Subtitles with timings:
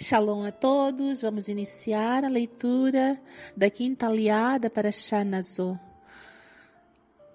[0.00, 3.20] Shalom a todos, vamos iniciar a leitura
[3.56, 5.76] da quinta aliada para Shanazô.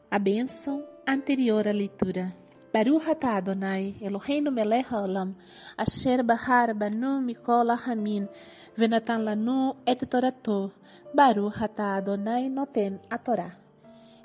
[0.09, 2.34] A bênção anterior à leitura.
[2.71, 5.36] Baruch atah Adonai, Eloheinu melech haolam,
[5.78, 8.29] asher bahar banu mikol hamin,
[8.77, 10.71] venatan lanu et torato,
[11.14, 13.57] Baruch atah Adonai noten a Torá.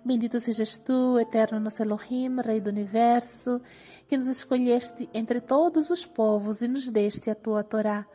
[0.04, 3.60] Bendito sejas tu, eterno nosso Elohim, Rei do Universo,
[4.06, 8.06] que nos escolheste entre todos os povos e nos deste a tua Torá.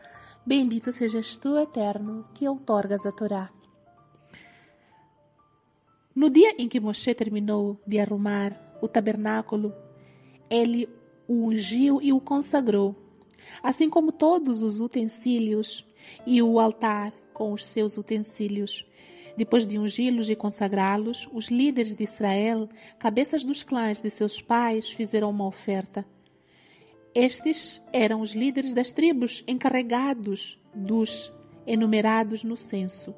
[0.45, 3.49] Bendito sejas tu, Eterno, que outorgas a Torá.
[6.13, 9.73] No dia em que Moshe terminou de arrumar o tabernáculo,
[10.49, 10.89] ele
[11.29, 12.93] o ungiu e o consagrou,
[13.63, 15.87] assim como todos os utensílios
[16.25, 18.85] e o altar com os seus utensílios.
[19.37, 22.67] Depois de ungí-los e consagrá-los, os líderes de Israel,
[22.99, 26.05] cabeças dos clãs de seus pais, fizeram uma oferta.
[27.15, 31.31] Estes eram os líderes das tribos encarregados dos
[31.67, 33.13] enumerados no censo.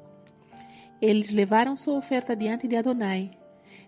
[1.00, 3.30] Eles levaram sua oferta diante de Adonai: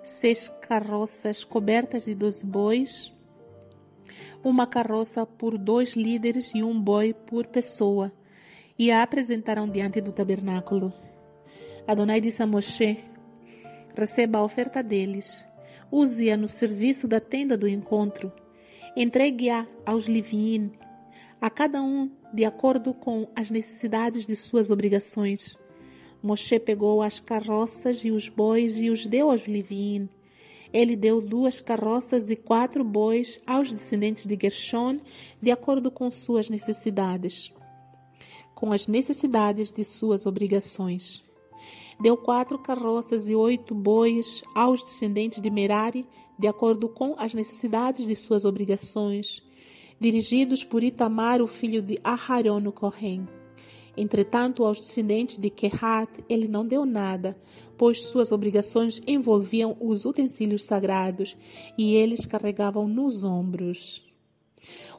[0.03, 3.15] seis carroças cobertas de doze bois,
[4.43, 8.11] uma carroça por dois líderes e um boi por pessoa,
[8.79, 10.91] e a apresentaram diante do tabernáculo.
[11.87, 13.05] Adonai disse a Moshe:
[13.95, 15.45] Receba a oferta deles,
[15.93, 18.33] use-a no serviço da tenda do encontro
[19.01, 20.73] Entregue-a aos Livin,
[21.41, 25.57] a cada um de acordo com as necessidades de suas obrigações.
[26.21, 30.09] Moshe pegou as carroças e os bois e os deu aos Livin.
[30.73, 34.99] Ele deu duas carroças e quatro bois aos descendentes de Gershon,
[35.41, 37.53] de acordo com suas necessidades,
[38.53, 41.23] com as necessidades de suas obrigações.
[42.01, 46.05] Deu quatro carroças e oito bois aos descendentes de Merari,
[46.39, 49.43] de acordo com as necessidades de suas obrigações,
[50.01, 53.27] dirigidos por Itamar, o filho de Aharon, o Kohen.
[53.97, 57.37] Entretanto, aos descendentes de Kehat ele não deu nada,
[57.77, 61.37] pois suas obrigações envolviam os utensílios sagrados
[61.77, 64.07] e eles carregavam nos ombros.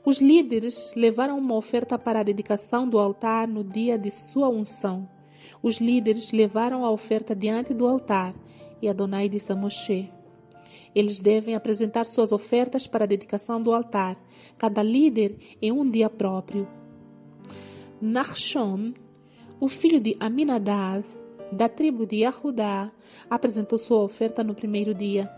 [0.03, 5.07] Os líderes levaram uma oferta para a dedicação do altar no dia de sua unção.
[5.61, 8.33] Os líderes levaram a oferta diante do altar
[8.81, 10.09] e Adonai disse a Moshe:
[10.99, 14.21] eles devem apresentar suas ofertas para a dedicação do altar,
[14.57, 16.67] cada líder em um dia próprio.
[18.01, 18.93] Nachshon,
[19.59, 21.05] o filho de Aminadab,
[21.51, 22.91] da tribo de Yahudá,
[23.29, 25.29] apresentou sua oferta no primeiro dia.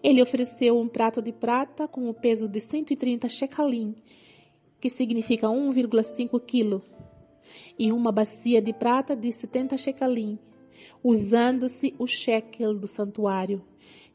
[0.00, 3.96] Ele ofereceu um prato de prata com o peso de 130 shekalim,
[4.80, 6.80] que significa 1,5 kg,
[7.76, 10.38] e uma bacia de prata de 70 shekalim,
[11.02, 13.60] usando-se o shekel do santuário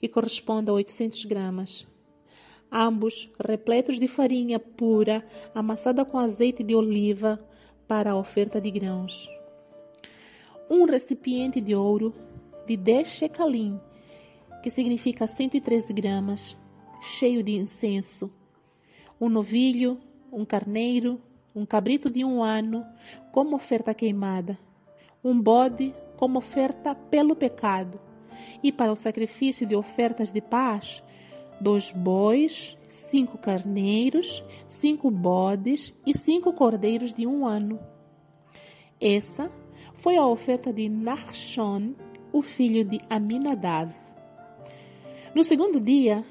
[0.03, 1.87] e corresponde a 800 gramas.
[2.69, 5.25] Ambos repletos de farinha pura,
[5.55, 7.39] amassada com azeite de oliva
[7.87, 9.29] para a oferta de grãos.
[10.69, 12.13] Um recipiente de ouro
[12.67, 13.79] de 10 shekalim,
[14.61, 16.57] que significa 113 gramas,
[17.01, 18.29] cheio de incenso.
[19.21, 19.97] Um novilho,
[20.33, 21.21] um carneiro,
[21.55, 22.85] um cabrito de um ano,
[23.31, 24.59] como oferta queimada.
[25.23, 28.01] Um bode, como oferta pelo pecado
[28.61, 31.03] e para o sacrifício de ofertas de paz,
[31.59, 37.79] dois bois, cinco carneiros, cinco bodes e cinco cordeiros de um ano.
[38.99, 39.51] Essa
[39.93, 41.93] foi a oferta de Nachshon,
[42.31, 43.93] o filho de Aminadab.
[45.33, 46.23] No segundo dia,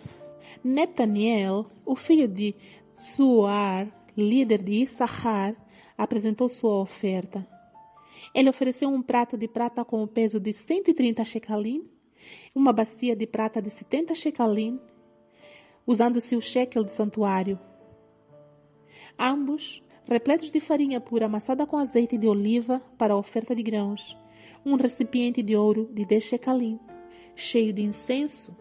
[0.63, 2.55] Netaniel, o filho de
[2.97, 5.57] Suar, líder de Issachar,
[5.97, 7.47] apresentou sua oferta.
[8.35, 11.89] Ele ofereceu um prato de prata com o peso de 130 shekalim,
[12.55, 14.81] uma bacia de prata de 70 shekalim,
[15.87, 17.59] usando-se o shekel do santuário.
[19.19, 24.17] Ambos repletos de farinha pura amassada com azeite de oliva para a oferta de grãos,
[24.65, 26.79] um recipiente de ouro de 10 shekalim,
[27.35, 28.57] cheio de incenso,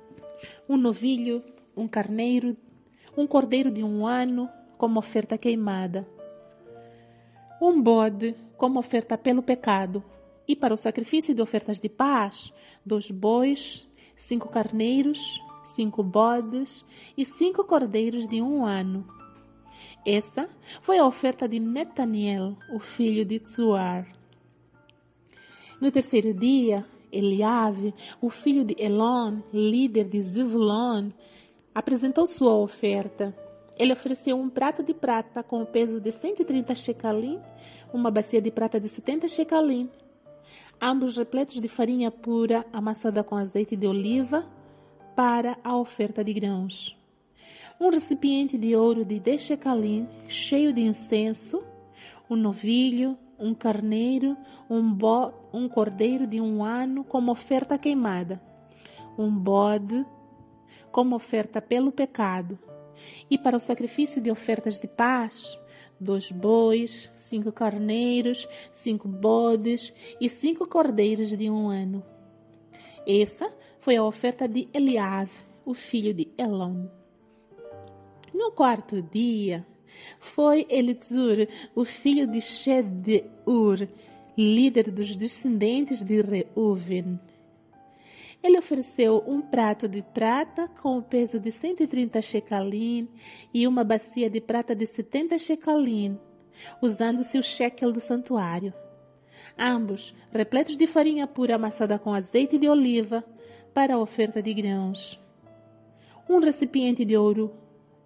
[0.68, 1.44] um novilho,
[1.76, 2.58] um carneiro,
[3.16, 6.08] um cordeiro de um ano como oferta queimada,
[7.62, 10.04] um bode como oferta pelo pecado,
[10.48, 12.52] e para o sacrifício de ofertas de paz,
[12.86, 16.84] dois bois, cinco carneiros, cinco bodes
[17.16, 19.08] e cinco cordeiros de um ano.
[20.06, 20.50] Essa
[20.82, 24.08] foi a oferta de Netaniel, o filho de Tsuar.
[25.80, 31.12] No terceiro dia, Eliave, o filho de Elon, líder de Zivlon,
[31.74, 33.36] apresentou sua oferta.
[33.82, 37.42] Ele ofereceu um prato de prata com o peso de 130 shekalim,
[37.92, 39.90] uma bacia de prata de 70 shekalim,
[40.80, 44.46] ambos repletos de farinha pura amassada com azeite de oliva
[45.16, 46.96] para a oferta de grãos.
[47.80, 51.64] Um recipiente de ouro de 10 shekalim cheio de incenso,
[52.30, 54.38] um novilho, um carneiro,
[54.70, 58.40] um, bo, um cordeiro de um ano como oferta queimada,
[59.18, 60.06] um bode
[60.92, 62.60] como oferta pelo pecado,
[63.30, 65.60] e para o sacrifício de ofertas de paz,
[66.00, 72.04] dois bois, cinco carneiros, cinco bodes e cinco cordeiros de um ano.
[73.08, 75.30] Essa foi a oferta de Eliav,
[75.66, 76.88] o filho de Elon.
[78.34, 79.66] No quarto dia,
[80.20, 83.88] foi Elitzur, o filho de Shedeur,
[84.38, 87.20] líder dos descendentes de Reuven.
[88.44, 93.08] Ele ofereceu um prato de prata com o peso de 130 shekalin
[93.54, 96.20] e uma bacia de prata de 70 shekalin,
[96.82, 98.74] usando-se o shekel do santuário.
[99.58, 103.24] Ambos repletos de farinha pura amassada com azeite de oliva
[103.76, 105.20] para a oferta de grãos.
[106.28, 107.54] Um recipiente de ouro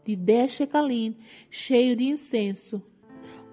[0.03, 1.15] de 10 shekalin
[1.49, 2.83] cheio de incenso.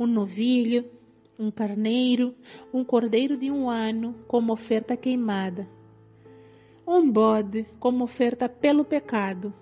[0.01, 0.91] Um novilho,
[1.39, 2.35] um carneiro,
[2.75, 5.69] um cordeiro de um ano como oferta queimada
[6.87, 9.53] um bode como oferta pelo pecado,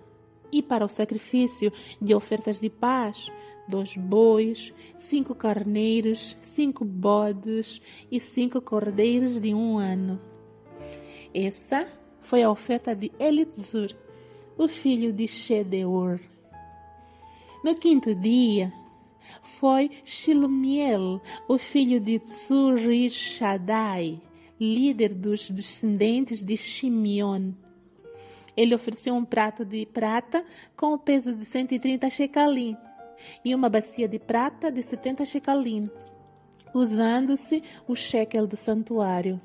[0.53, 3.31] e para o sacrifício de ofertas de paz,
[3.69, 7.81] dois bois, cinco carneiros, cinco bodes
[8.11, 10.21] e cinco cordeiros de um ano.
[11.33, 11.87] Essa
[12.21, 13.91] foi a oferta de Elitzur,
[14.59, 16.21] o filho de Shedeur.
[17.63, 18.73] No quinto dia,
[19.43, 24.21] foi Shilumiel, o filho de Tsurishadai,
[24.61, 27.53] líder dos descendentes de Shimeon.
[28.57, 30.45] Ele ofereceu um prato de prata
[30.77, 32.77] com o peso de 130 shekalim
[33.43, 35.89] e uma bacia de prata de 70 shekalim,
[36.75, 39.41] usando-se o shekel do santuário.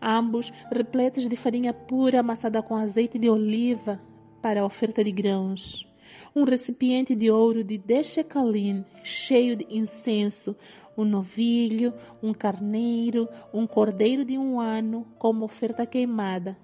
[0.00, 4.00] Ambos repletos de farinha pura amassada com azeite de oliva
[4.40, 5.91] para a oferta de grãos.
[6.34, 10.56] Um recipiente de ouro de 10 shekalim, cheio de incenso,
[10.96, 11.92] um novilho,
[12.22, 16.56] um carneiro, um cordeiro de um ano como oferta queimada,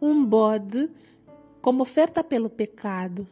[0.00, 0.90] um bode
[1.60, 3.26] como oferta pelo pecado,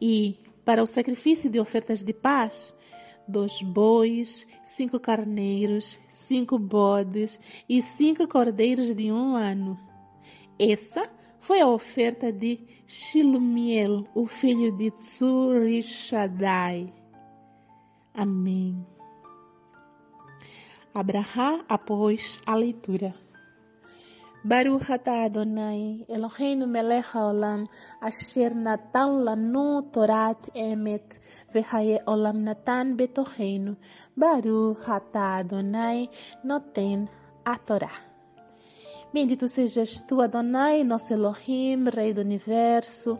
[0.00, 2.74] e, para o sacrifício de ofertas de paz,
[3.26, 9.78] dois bois, cinco carneiros, cinco bodes e cinco cordeiros de um ano.
[10.58, 11.10] Essa
[11.46, 12.58] foi a oferta de
[12.88, 16.92] Shilumiel, o filho de Tsurishadai.
[18.12, 18.84] Amém.
[20.92, 23.14] Abraha após a leitura.
[24.42, 27.68] Baruch atah Adonai, Eloheinu melech haolam,
[28.00, 31.20] asher natan lanu torat emet,
[31.54, 33.76] vehaye olam natan betoheinu.
[34.16, 36.10] Baruch atah Adonai,
[36.42, 37.08] noten
[37.44, 38.05] a Torá.
[39.16, 43.18] Bendito sejas tu, Adonai, nosso Elohim, Rei do Universo,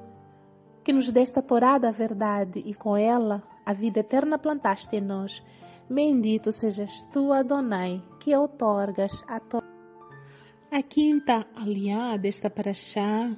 [0.84, 5.42] que nos desta Torá da verdade e com ela a vida eterna plantaste em nós.
[5.88, 9.62] Bendito sejas tu, Adonai, que outorgas a tua.
[10.70, 13.34] A quinta aliá desta paraxá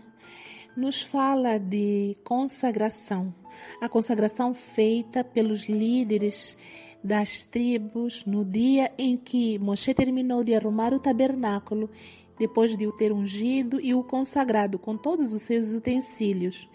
[0.76, 3.32] nos fala de consagração.
[3.81, 6.58] A consagração feita pelos líderes
[7.05, 11.88] das tribos no dia em que Moshe terminou de arrumar o tabernáculo
[12.38, 16.69] depois de o ter ungido e o consagrado com todos os seus utensílios.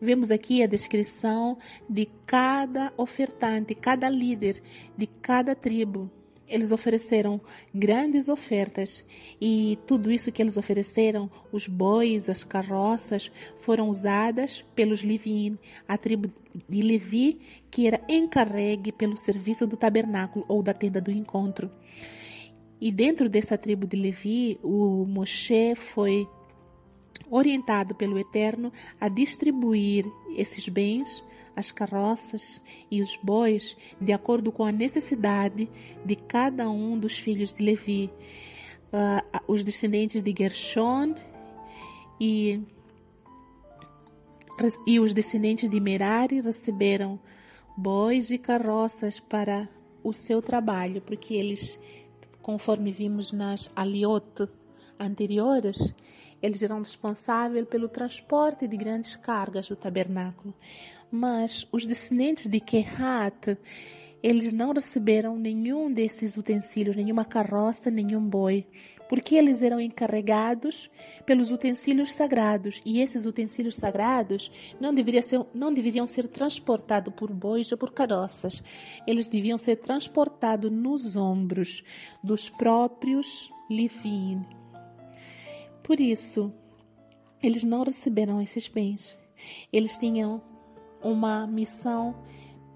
[0.00, 4.62] Vemos aqui a descrição de cada ofertante, cada líder
[4.96, 6.10] de cada tribo.
[6.46, 7.38] Eles ofereceram
[7.74, 9.04] grandes ofertas
[9.38, 15.98] e tudo isso que eles ofereceram, os bois, as carroças, foram usadas pelos Livim, a
[15.98, 16.32] tribo
[16.66, 17.38] de Levi,
[17.70, 21.70] que era encarregue pelo serviço do tabernáculo ou da tenda do encontro.
[22.80, 26.28] E dentro dessa tribo de Levi, o Moshe foi
[27.30, 30.06] orientado pelo Eterno a distribuir
[30.36, 31.24] esses bens,
[31.56, 35.68] as carroças e os bois, de acordo com a necessidade
[36.04, 38.10] de cada um dos filhos de Levi.
[38.92, 41.14] Uh, os descendentes de Gershon
[42.20, 42.62] e,
[44.86, 47.18] e os descendentes de Merari receberam
[47.76, 49.68] bois e carroças para
[50.02, 51.78] o seu trabalho, porque eles
[52.48, 54.48] conforme vimos nas aliot
[54.98, 55.92] anteriores,
[56.40, 60.54] eles eram responsáveis pelo transporte de grandes cargas do tabernáculo.
[61.10, 63.58] Mas os descendentes de Kehat,
[64.22, 68.66] eles não receberam nenhum desses utensílios, nenhuma carroça, nenhum boi
[69.08, 70.90] porque eles eram encarregados
[71.24, 74.50] pelos utensílios sagrados e esses utensílios sagrados
[74.80, 78.62] não deveriam ser, não deveriam ser transportados por bois ou por carroças,
[79.06, 81.82] eles deviam ser transportados nos ombros
[82.22, 84.42] dos próprios Livim.
[85.82, 86.52] Por isso,
[87.42, 89.16] eles não receberam esses bens.
[89.72, 90.42] Eles tinham
[91.02, 92.14] uma missão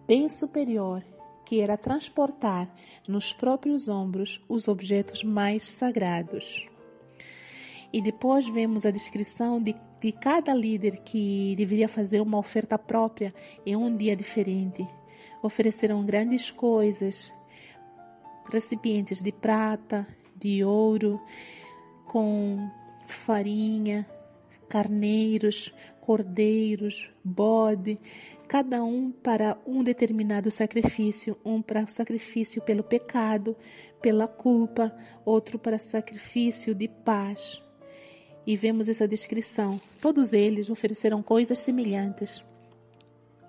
[0.06, 1.04] bem superior,
[1.44, 2.68] que era transportar
[3.06, 6.66] nos próprios ombros os objetos mais sagrados.
[7.92, 13.34] E depois vemos a descrição de, de cada líder que deveria fazer uma oferta própria
[13.66, 14.86] em um dia diferente.
[15.42, 17.32] Ofereceram grandes coisas,
[18.50, 21.20] recipientes de prata, de ouro,
[22.06, 22.70] com
[23.06, 24.06] farinha,
[24.68, 25.72] carneiros,
[26.02, 27.96] cordeiros, bode,
[28.48, 33.56] cada um para um determinado sacrifício, um para sacrifício pelo pecado,
[34.00, 34.92] pela culpa,
[35.24, 37.62] outro para sacrifício de paz.
[38.44, 39.80] E vemos essa descrição.
[40.00, 42.42] Todos eles ofereceram coisas semelhantes,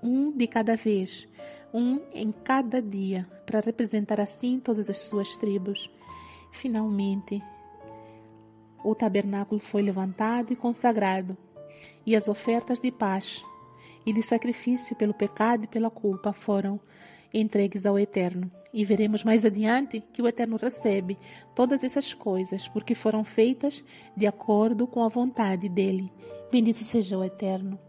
[0.02, 1.28] um de cada vez,
[1.74, 5.90] um em cada dia, para representar assim todas as suas tribos.
[6.52, 7.42] Finalmente,
[8.84, 11.36] o tabernáculo foi levantado e consagrado,
[12.06, 13.44] e as ofertas de paz
[14.06, 16.80] e de sacrifício pelo pecado e pela culpa foram
[17.34, 18.52] entregues ao Eterno.
[18.74, 21.18] E veremos mais adiante que o Eterno recebe
[21.56, 23.84] todas essas coisas, porque foram feitas
[24.16, 26.12] de acordo com a vontade dele.
[26.52, 27.80] Bendito seja o Eterno,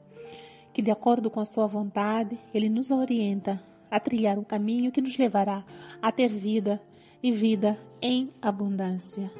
[0.73, 5.00] que de acordo com a sua vontade, ele nos orienta a trilhar um caminho que
[5.00, 5.64] nos levará
[6.03, 6.81] a ter vida
[7.23, 9.31] e vida em abundância.